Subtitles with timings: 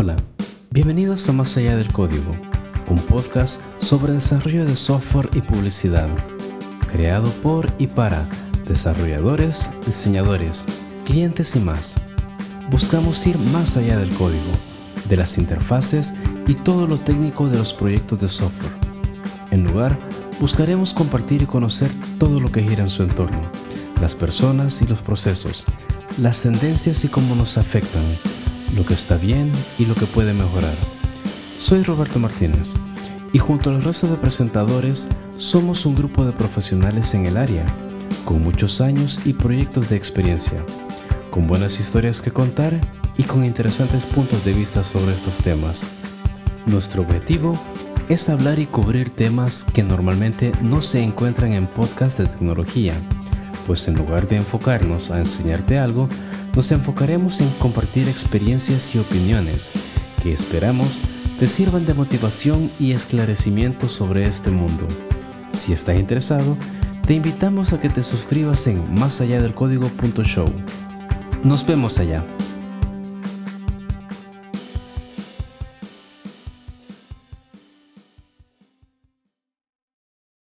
[0.00, 0.14] Hola,
[0.70, 2.30] bienvenidos a Más allá del código,
[2.88, 6.08] un podcast sobre desarrollo de software y publicidad,
[6.88, 8.24] creado por y para
[8.64, 10.66] desarrolladores, diseñadores,
[11.04, 11.96] clientes y más.
[12.70, 14.52] Buscamos ir más allá del código,
[15.08, 16.14] de las interfaces
[16.46, 18.74] y todo lo técnico de los proyectos de software.
[19.50, 19.98] En lugar,
[20.38, 21.90] buscaremos compartir y conocer
[22.20, 23.50] todo lo que gira en su entorno,
[24.00, 25.64] las personas y los procesos,
[26.18, 28.04] las tendencias y cómo nos afectan
[28.74, 30.74] lo que está bien y lo que puede mejorar.
[31.58, 32.74] Soy Roberto Martínez
[33.32, 37.64] y junto al resto de presentadores somos un grupo de profesionales en el área,
[38.24, 40.64] con muchos años y proyectos de experiencia,
[41.30, 42.78] con buenas historias que contar
[43.16, 45.88] y con interesantes puntos de vista sobre estos temas.
[46.66, 47.58] Nuestro objetivo
[48.08, 52.94] es hablar y cubrir temas que normalmente no se encuentran en podcasts de tecnología,
[53.68, 56.08] pues en lugar de enfocarnos a enseñarte algo,
[56.56, 59.70] nos enfocaremos en compartir experiencias y opiniones
[60.22, 61.02] que esperamos
[61.38, 64.88] te sirvan de motivación y esclarecimiento sobre este mundo.
[65.52, 66.56] Si estás interesado,
[67.06, 70.50] te invitamos a que te suscribas en más allá del código.show.
[71.44, 72.24] Nos vemos allá.